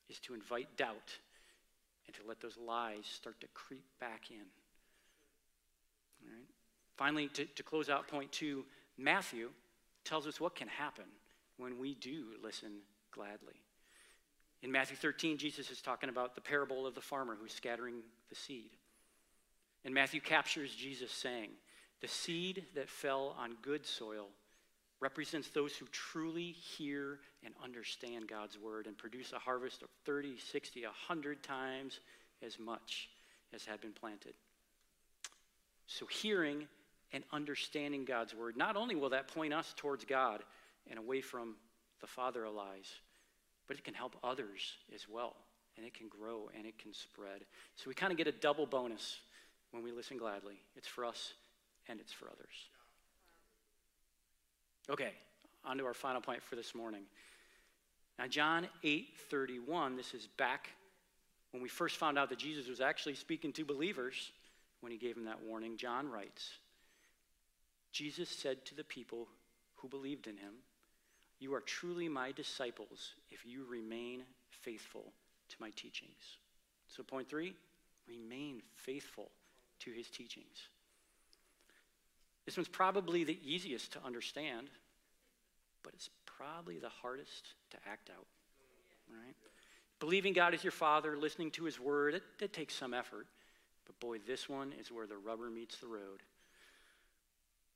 [0.09, 1.17] is to invite doubt
[2.07, 4.45] and to let those lies start to creep back in.
[6.23, 6.47] All right?
[6.97, 8.65] Finally, to, to close out point two,
[8.97, 9.49] Matthew
[10.03, 11.05] tells us what can happen
[11.57, 12.71] when we do listen
[13.11, 13.60] gladly.
[14.63, 17.95] In Matthew 13, Jesus is talking about the parable of the farmer who's scattering
[18.29, 18.69] the seed.
[19.83, 21.49] And Matthew captures Jesus saying,
[22.01, 24.27] The seed that fell on good soil
[24.99, 30.37] represents those who truly hear and understand God's word and produce a harvest of 30,
[30.37, 31.99] 60, 100 times
[32.45, 33.09] as much
[33.53, 34.33] as had been planted.
[35.87, 36.67] So, hearing
[37.11, 40.43] and understanding God's word, not only will that point us towards God
[40.89, 41.55] and away from
[41.99, 42.93] the father of lies,
[43.71, 45.33] but it can help others as well.
[45.77, 47.45] And it can grow and it can spread.
[47.77, 49.19] So we kind of get a double bonus
[49.71, 51.35] when we listen gladly it's for us
[51.87, 52.67] and it's for others.
[54.89, 55.13] Okay,
[55.63, 57.03] on to our final point for this morning.
[58.19, 60.71] Now, John 8 31, this is back
[61.51, 64.33] when we first found out that Jesus was actually speaking to believers
[64.81, 65.77] when he gave them that warning.
[65.77, 66.57] John writes
[67.93, 69.29] Jesus said to the people
[69.77, 70.55] who believed in him,
[71.41, 75.11] you are truly my disciples if you remain faithful
[75.49, 76.37] to my teachings.
[76.87, 77.55] So, point three
[78.07, 79.31] remain faithful
[79.79, 80.69] to his teachings.
[82.45, 84.69] This one's probably the easiest to understand,
[85.83, 88.27] but it's probably the hardest to act out.
[89.09, 89.35] Right?
[89.99, 93.27] Believing God is your father, listening to his word, it, it takes some effort.
[93.85, 96.21] But boy, this one is where the rubber meets the road.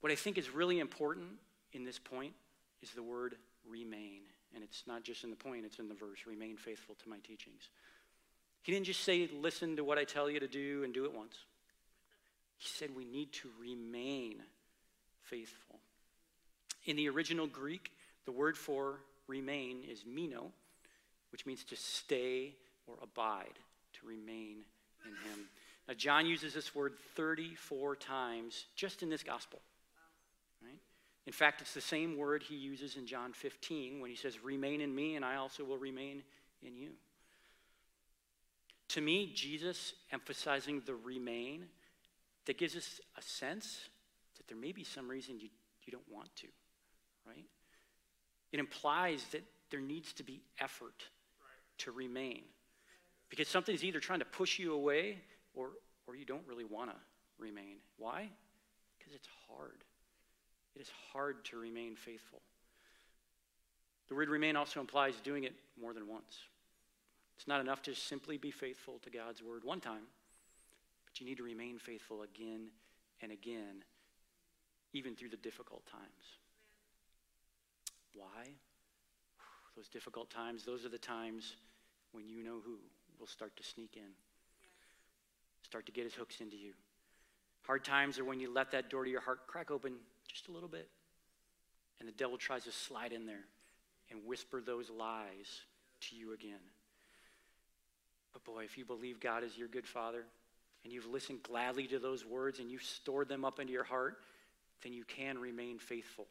[0.01, 1.29] What I think is really important
[1.73, 2.33] in this point
[2.81, 3.35] is the word
[3.69, 4.21] remain.
[4.53, 7.17] And it's not just in the point, it's in the verse remain faithful to my
[7.19, 7.69] teachings.
[8.61, 11.13] He didn't just say, listen to what I tell you to do and do it
[11.13, 11.35] once.
[12.57, 14.41] He said we need to remain
[15.21, 15.79] faithful.
[16.85, 17.91] In the original Greek,
[18.25, 20.51] the word for remain is meno,
[21.31, 22.53] which means to stay
[22.87, 23.59] or abide,
[23.93, 24.63] to remain
[25.05, 25.47] in Him.
[25.87, 29.59] Now, John uses this word 34 times just in this gospel.
[31.27, 34.81] In fact, it's the same word he uses in John 15 when he says, Remain
[34.81, 36.23] in me, and I also will remain
[36.61, 36.91] in you.
[38.89, 41.65] To me, Jesus emphasizing the remain,
[42.45, 43.89] that gives us a sense
[44.37, 45.49] that there may be some reason you,
[45.85, 46.47] you don't want to,
[47.27, 47.45] right?
[48.51, 51.03] It implies that there needs to be effort
[51.79, 52.43] to remain.
[53.29, 55.17] Because something's either trying to push you away
[55.55, 55.71] or,
[56.07, 56.95] or you don't really want to
[57.39, 57.77] remain.
[57.97, 58.29] Why?
[58.97, 59.83] Because it's hard.
[60.75, 62.41] It is hard to remain faithful.
[64.07, 66.37] The word remain also implies doing it more than once.
[67.37, 70.03] It's not enough to simply be faithful to God's word one time,
[71.05, 72.67] But you need to remain faithful again
[73.21, 73.83] and again,
[74.93, 76.03] even through the difficult times.
[78.13, 78.49] Why?
[79.75, 81.55] Those difficult times, those are the times
[82.11, 82.77] when you know who
[83.19, 84.11] will start to sneak in,
[85.63, 86.73] start to get his hooks into you.
[87.63, 89.93] Hard times are when you let that door to your heart crack open
[90.27, 90.89] just a little bit,
[91.99, 93.45] and the devil tries to slide in there
[94.11, 95.61] and whisper those lies
[96.01, 96.59] to you again.
[98.33, 100.25] But boy, if you believe God is your good father,
[100.83, 104.17] and you've listened gladly to those words and you've stored them up into your heart,
[104.83, 106.27] then you can remain faithful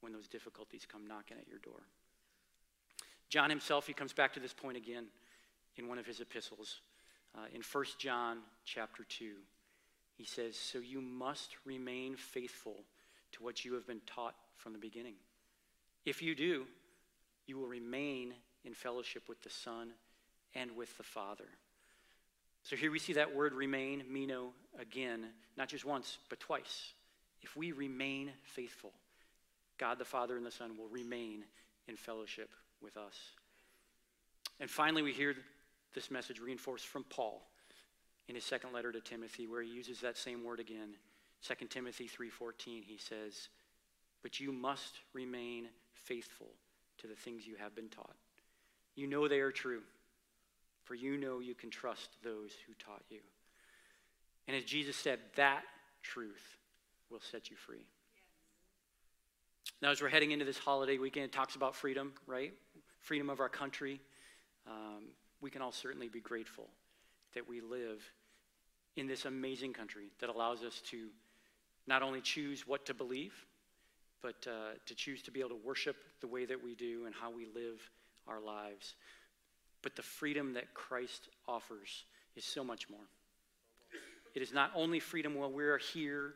[0.00, 1.80] when those difficulties come knocking at your door.
[3.28, 5.04] John himself, he comes back to this point again
[5.76, 6.80] in one of his epistles.
[7.36, 9.34] Uh, in 1 John chapter 2,
[10.16, 12.84] he says, So you must remain faithful
[13.32, 15.14] to what you have been taught from the beginning.
[16.04, 16.66] If you do,
[17.46, 19.92] you will remain in fellowship with the Son
[20.54, 21.48] and with the Father.
[22.62, 26.92] So here we see that word remain, meno, again, not just once, but twice.
[27.42, 28.92] If we remain faithful,
[29.76, 31.44] God the Father and the Son will remain
[31.88, 32.50] in fellowship
[32.80, 33.14] with us.
[34.60, 35.34] And finally, we hear
[35.94, 37.42] this message reinforced from Paul
[38.28, 40.96] in his second letter to Timothy, where he uses that same word again.
[41.42, 43.48] 2 Timothy 3:14, he says,
[44.22, 46.56] "But you must remain faithful
[46.98, 48.16] to the things you have been taught.
[48.94, 49.84] You know they are true,
[50.84, 53.22] for you know you can trust those who taught you."
[54.46, 55.64] And as Jesus said, that
[56.02, 56.58] truth
[57.10, 57.86] will set you free.
[59.80, 62.56] Now, as we're heading into this holiday weekend, it talks about freedom, right?
[63.00, 64.00] Freedom of our country.
[64.66, 66.70] Um, we can all certainly be grateful
[67.34, 68.02] that we live
[68.96, 71.08] in this amazing country that allows us to
[71.86, 73.34] not only choose what to believe,
[74.22, 77.14] but uh, to choose to be able to worship the way that we do and
[77.14, 77.78] how we live
[78.26, 78.94] our lives.
[79.82, 82.04] But the freedom that Christ offers
[82.36, 83.06] is so much more.
[84.34, 86.34] It is not only freedom while we're here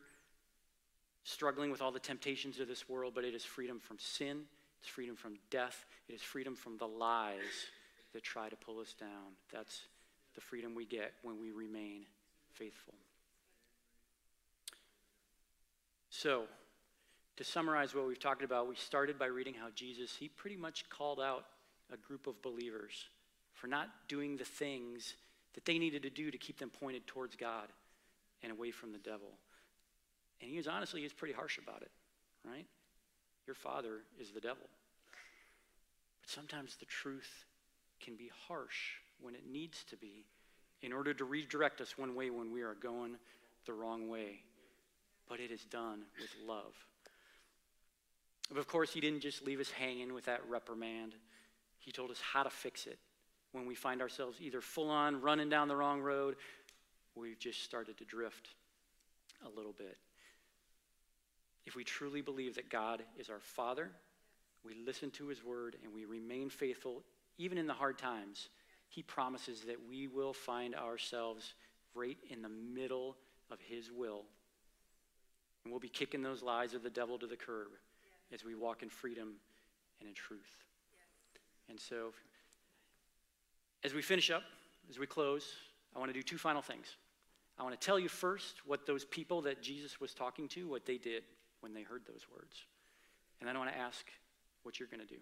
[1.23, 4.43] struggling with all the temptations of this world, but it is freedom from sin,
[4.79, 7.67] it's freedom from death, it is freedom from the lies
[8.13, 9.33] that try to pull us down.
[9.51, 9.81] That's
[10.39, 12.03] the freedom we get when we remain
[12.53, 12.93] faithful.
[16.09, 16.43] So,
[17.35, 20.89] to summarize what we've talked about, we started by reading how Jesus, he pretty much
[20.89, 21.43] called out
[21.91, 23.09] a group of believers
[23.53, 25.15] for not doing the things
[25.55, 27.67] that they needed to do to keep them pointed towards God
[28.41, 29.33] and away from the devil.
[30.39, 31.91] And he was honestly, he was pretty harsh about it,
[32.47, 32.65] right?
[33.45, 34.69] Your father is the devil.
[36.21, 37.45] But sometimes the truth
[37.99, 40.25] can be harsh when it needs to be
[40.81, 43.17] in order to redirect us one way when we are going
[43.65, 44.41] the wrong way.
[45.27, 46.73] But it is done with love.
[48.49, 51.13] But of course, he didn't just leave us hanging with that reprimand.
[51.79, 52.97] He told us how to fix it
[53.51, 56.35] when we find ourselves either full on running down the wrong road,
[57.15, 58.49] we've just started to drift
[59.45, 59.97] a little bit.
[61.65, 63.89] If we truly believe that God is our Father,
[64.63, 67.03] we listen to His word, and we remain faithful
[67.37, 68.49] even in the hard times,
[68.89, 71.53] He promises that we will find ourselves
[71.95, 73.15] right in the middle
[73.51, 74.23] of His will.
[75.63, 77.67] And we'll be kicking those lies of the devil to the curb
[78.33, 79.33] as we walk in freedom
[79.99, 80.65] and in truth.
[81.69, 82.13] And so,
[83.83, 84.43] as we finish up,
[84.89, 85.53] as we close,
[85.95, 86.95] I want to do two final things.
[87.59, 90.85] I want to tell you first what those people that Jesus was talking to, what
[90.85, 91.23] they did
[91.59, 92.55] when they heard those words.
[93.39, 94.05] And then I want to ask
[94.63, 95.19] what you're going to do.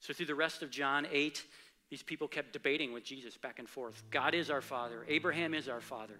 [0.00, 1.44] So, through the rest of John 8,
[1.90, 4.02] these people kept debating with Jesus back and forth.
[4.10, 6.18] God is our Father, Abraham is our Father.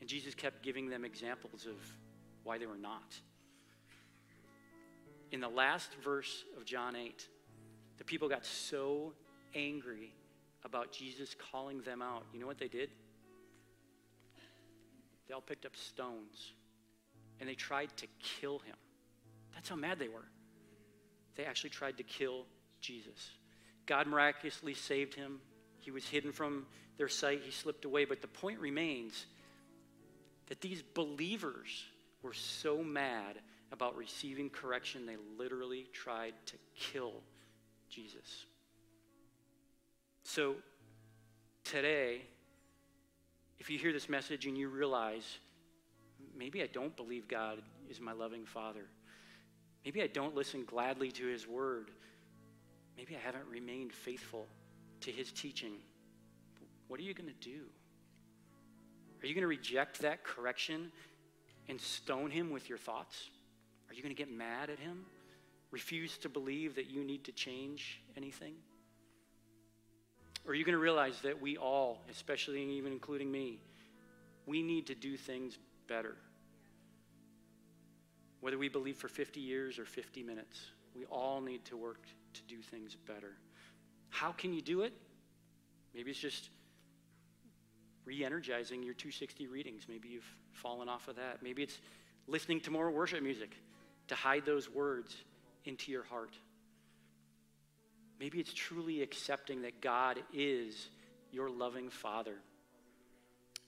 [0.00, 1.76] And Jesus kept giving them examples of
[2.42, 3.18] why they were not.
[5.32, 7.26] In the last verse of John 8,
[7.96, 9.14] the people got so
[9.54, 10.12] angry
[10.64, 12.24] about Jesus calling them out.
[12.32, 12.90] You know what they did?
[15.26, 16.52] They all picked up stones
[17.40, 18.76] and they tried to kill him.
[19.54, 20.26] That's how mad they were.
[21.36, 22.44] They actually tried to kill
[22.80, 23.30] Jesus.
[23.86, 25.40] God miraculously saved him.
[25.80, 26.66] He was hidden from
[26.96, 27.42] their sight.
[27.44, 28.04] He slipped away.
[28.04, 29.26] But the point remains
[30.48, 31.84] that these believers
[32.22, 33.38] were so mad
[33.72, 37.12] about receiving correction, they literally tried to kill
[37.90, 38.46] Jesus.
[40.22, 40.54] So,
[41.64, 42.22] today,
[43.58, 45.38] if you hear this message and you realize
[46.36, 47.60] maybe I don't believe God
[47.90, 48.86] is my loving Father.
[49.84, 51.90] Maybe I don't listen gladly to His word.
[52.96, 54.46] Maybe I haven't remained faithful
[55.02, 55.72] to His teaching.
[56.88, 57.60] What are you going to do?
[59.22, 60.92] Are you going to reject that correction
[61.68, 63.30] and stone Him with your thoughts?
[63.88, 65.04] Are you going to get mad at Him?
[65.70, 68.54] Refuse to believe that you need to change anything?
[70.46, 73.60] Or are you're going to realize that we all, especially even including me,
[74.46, 76.16] we need to do things better.
[78.40, 80.60] Whether we believe for 50 years or 50 minutes,
[80.94, 83.36] we all need to work to do things better.
[84.10, 84.92] How can you do it?
[85.94, 86.50] Maybe it's just
[88.04, 89.86] re energizing your 260 readings.
[89.88, 91.42] Maybe you've fallen off of that.
[91.42, 91.78] Maybe it's
[92.26, 93.56] listening to more worship music
[94.08, 95.16] to hide those words
[95.64, 96.36] into your heart.
[98.20, 100.88] Maybe it's truly accepting that God is
[101.32, 102.36] your loving Father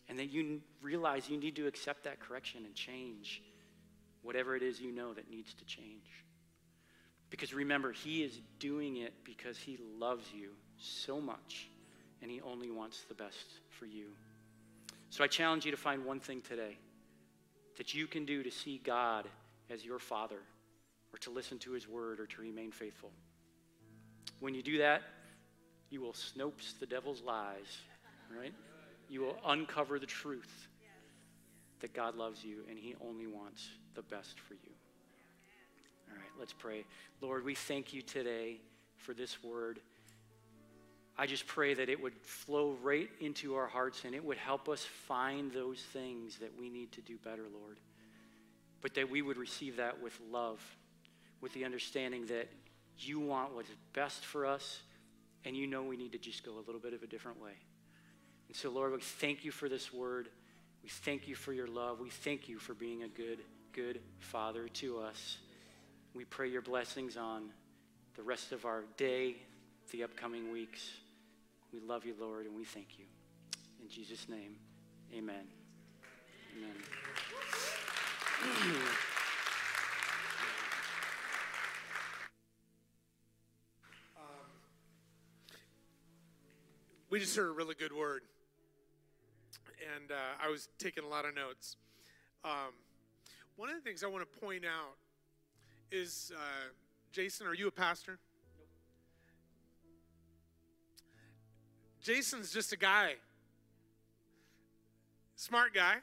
[0.08, 3.42] and that you realize you need to accept that correction and change
[4.22, 6.24] whatever it is you know that needs to change.
[7.30, 11.68] Because remember, He is doing it because He loves you so much
[12.22, 13.46] and He only wants the best
[13.78, 14.06] for you.
[15.10, 16.76] So I challenge you to find one thing today
[17.76, 19.26] that you can do to see God
[19.70, 20.40] as your Father
[21.12, 23.10] or to listen to His word or to remain faithful.
[24.40, 25.02] When you do that,
[25.90, 27.78] you will snopes the devil's lies,
[28.36, 28.52] right?
[29.08, 30.68] You will uncover the truth
[31.80, 34.75] that God loves you and He only wants the best for you.
[36.09, 36.84] All right, let's pray.
[37.20, 38.61] Lord, we thank you today
[38.96, 39.80] for this word.
[41.18, 44.68] I just pray that it would flow right into our hearts and it would help
[44.68, 47.78] us find those things that we need to do better, Lord.
[48.82, 50.61] But that we would receive that with love,
[51.40, 52.48] with the understanding that
[52.98, 54.80] you want what's best for us
[55.44, 57.52] and you know we need to just go a little bit of a different way.
[58.48, 60.28] And so, Lord, we thank you for this word.
[60.82, 62.00] We thank you for your love.
[62.00, 63.38] We thank you for being a good,
[63.72, 65.38] good Father to us.
[66.16, 67.50] We pray your blessings on
[68.14, 69.36] the rest of our day,
[69.92, 70.92] the upcoming weeks.
[71.74, 73.04] We love you, Lord, and we thank you.
[73.82, 74.56] In Jesus' name,
[75.14, 75.44] amen.
[76.56, 76.72] Amen.
[87.10, 88.22] we just heard a really good word.
[89.94, 91.76] And uh, I was taking a lot of notes.
[92.42, 92.72] Um,
[93.56, 94.96] one of the things I want to point out
[95.91, 96.39] is uh,
[97.12, 98.18] Jason, are you a pastor?
[102.03, 103.14] Jason's just a guy,
[105.34, 105.97] smart guy,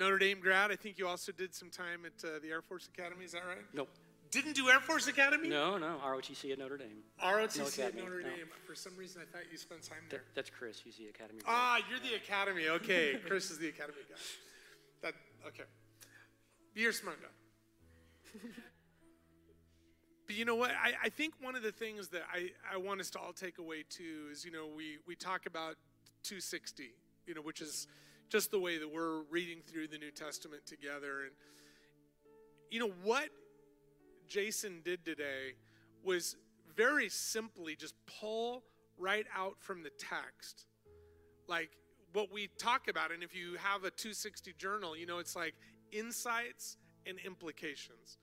[0.00, 0.72] Notre Dame grad.
[0.72, 3.24] I think you also did some time at uh, the Air Force Academy.
[3.24, 3.64] Is that right?
[3.72, 3.88] Nope.
[4.32, 5.48] Didn't do Air Force Academy?
[5.48, 7.04] No, no, ROTC at Notre Dame.
[7.24, 8.28] ROTC No at Notre no.
[8.30, 8.48] Dame.
[8.66, 10.24] For some reason, I thought you spent time That, there.
[10.34, 11.38] that's Chris, who's the Academy.
[11.46, 12.66] Ah, you're the Academy.
[12.66, 14.16] Okay, Chris is the Academy guy.
[15.02, 15.14] That
[15.46, 15.62] okay.
[16.74, 17.28] You're a smart guy.
[20.26, 20.70] But you know what?
[20.70, 23.58] I, I think one of the things that I, I want us to all take
[23.58, 25.76] away too is, you know, we, we talk about
[26.22, 26.94] 260,
[27.26, 27.86] you know, which is
[28.30, 31.24] just the way that we're reading through the New Testament together.
[31.24, 31.32] And,
[32.70, 33.28] you know, what
[34.26, 35.56] Jason did today
[36.02, 36.36] was
[36.74, 38.62] very simply just pull
[38.98, 40.64] right out from the text.
[41.46, 41.70] Like
[42.14, 43.12] what we talk about.
[43.12, 45.54] And if you have a 260 journal, you know, it's like
[45.92, 48.18] insights and implications.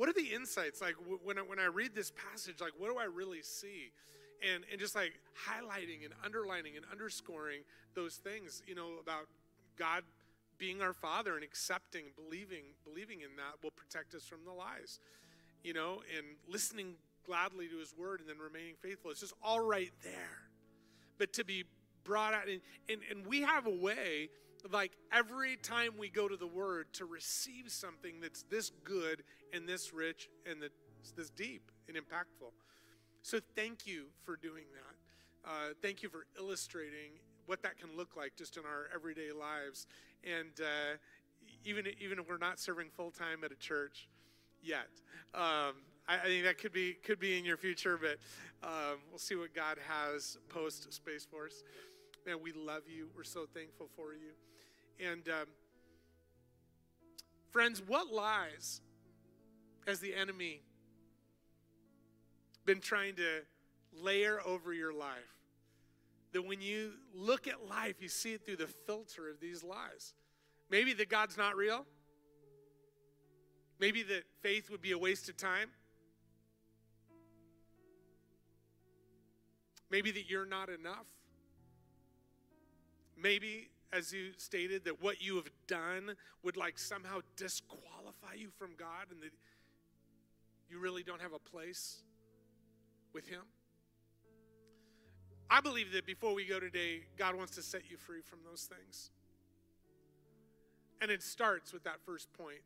[0.00, 0.80] What are the insights?
[0.80, 3.92] Like when I, when I read this passage, like what do I really see?
[4.42, 5.12] And, and just like
[5.46, 7.60] highlighting and underlining and underscoring
[7.94, 9.26] those things, you know, about
[9.76, 10.04] God
[10.56, 15.00] being our Father and accepting, believing, believing in that will protect us from the lies,
[15.62, 16.94] you know, and listening
[17.26, 19.10] gladly to His word and then remaining faithful.
[19.10, 20.48] It's just all right there.
[21.18, 21.64] But to be
[22.04, 24.30] brought out, and, and, and we have a way,
[24.70, 29.68] like every time we go to the Word, to receive something that's this good and
[29.68, 32.52] this rich and that's this deep and impactful.
[33.22, 35.50] So thank you for doing that.
[35.50, 37.12] Uh, thank you for illustrating
[37.46, 39.86] what that can look like just in our everyday lives.
[40.24, 40.96] And uh,
[41.64, 44.08] even even if we're not serving full time at a church
[44.62, 44.88] yet,
[45.34, 45.74] um,
[46.08, 47.98] I, I think that could be could be in your future.
[48.00, 48.18] But
[48.66, 51.62] um, we'll see what God has post Space Force.
[52.26, 53.08] Man, we love you.
[53.16, 54.32] We're so thankful for you.
[55.02, 55.46] And um,
[57.50, 58.80] friends, what lies
[59.86, 60.60] has the enemy
[62.66, 63.40] been trying to
[63.92, 65.38] layer over your life?
[66.32, 70.14] That when you look at life, you see it through the filter of these lies.
[70.70, 71.86] Maybe that God's not real.
[73.80, 75.70] Maybe that faith would be a waste of time.
[79.90, 81.06] Maybe that you're not enough.
[83.20, 88.70] Maybe, as you stated, that what you have done would like somehow disqualify you from
[88.78, 89.32] God and that
[90.68, 92.02] you really don't have a place
[93.12, 93.42] with Him.
[95.50, 98.62] I believe that before we go today, God wants to set you free from those
[98.62, 99.10] things.
[101.00, 102.60] And it starts with that first point.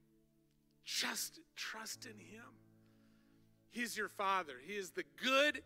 [0.84, 2.44] Just trust in Him.
[3.70, 4.54] He's your Father.
[4.66, 5.62] He is the good,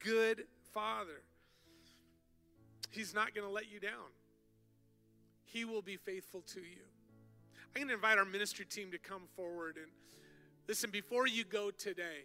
[0.00, 1.22] good Father.
[2.90, 4.10] He's not going to let you down.
[5.52, 6.84] He will be faithful to you.
[7.74, 9.86] I'm going to invite our ministry team to come forward and
[10.68, 12.24] listen, before you go today,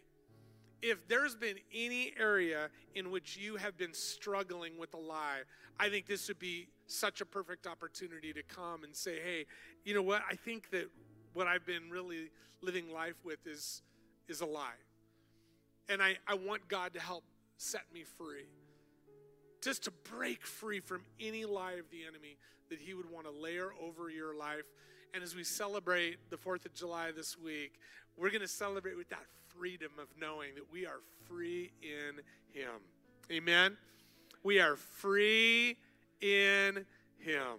[0.82, 5.42] if there's been any area in which you have been struggling with a lie,
[5.80, 9.46] I think this would be such a perfect opportunity to come and say, hey,
[9.84, 10.22] you know what?
[10.30, 10.90] I think that
[11.34, 12.30] what I've been really
[12.62, 13.82] living life with is,
[14.28, 14.80] is a lie.
[15.90, 17.24] And I, I want God to help
[17.58, 18.46] set me free.
[19.66, 22.38] Just to break free from any lie of the enemy
[22.70, 24.66] that he would want to layer over your life.
[25.12, 27.80] And as we celebrate the 4th of July this week,
[28.16, 29.26] we're going to celebrate with that
[29.58, 32.18] freedom of knowing that we are free in
[32.54, 32.76] him.
[33.32, 33.76] Amen.
[34.44, 35.78] We are free
[36.22, 36.86] in
[37.18, 37.58] him.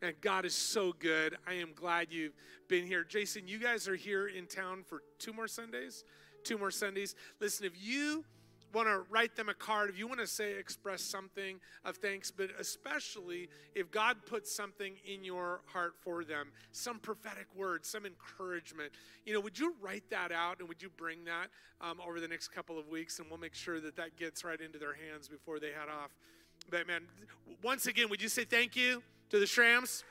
[0.00, 1.36] And God is so good.
[1.46, 2.32] I am glad you've
[2.68, 3.04] been here.
[3.04, 6.04] Jason, you guys are here in town for two more Sundays?
[6.42, 7.14] Two more Sundays.
[7.38, 8.24] Listen, if you
[8.72, 12.30] want to write them a card, if you want to say, express something of thanks,
[12.30, 18.04] but especially if God puts something in your heart for them, some prophetic word, some
[18.04, 18.92] encouragement,
[19.24, 21.48] you know, would you write that out and would you bring that
[21.80, 23.18] um, over the next couple of weeks?
[23.18, 26.10] And we'll make sure that that gets right into their hands before they head off.
[26.70, 27.02] But man,
[27.62, 30.02] once again, would you say thank you to the Shrams?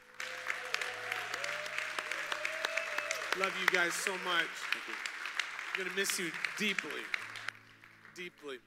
[3.40, 4.48] Love you guys so much.
[5.74, 7.02] I'm going to miss you deeply
[8.18, 8.58] deeply.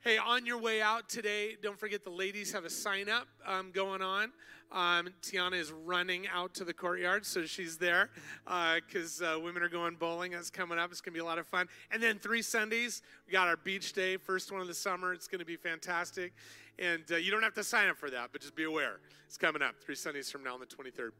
[0.00, 3.70] Hey, on your way out today, don't forget the ladies have a sign up um,
[3.70, 4.32] going on.
[4.72, 8.10] Um, Tiana is running out to the courtyard, so she's there
[8.44, 10.32] because uh, uh, women are going bowling.
[10.32, 10.90] That's coming up.
[10.90, 11.68] It's going to be a lot of fun.
[11.92, 15.12] And then three Sundays, we got our beach day, first one of the summer.
[15.12, 16.32] It's going to be fantastic.
[16.80, 18.96] And uh, you don't have to sign up for that, but just be aware.
[19.28, 21.10] It's coming up three Sundays from now on the 23rd.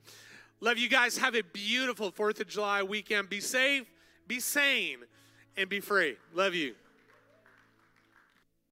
[0.60, 1.18] Love you guys.
[1.18, 3.28] Have a beautiful 4th of July weekend.
[3.28, 3.86] Be safe,
[4.26, 4.98] be sane,
[5.56, 6.16] and be free.
[6.34, 6.74] Love you.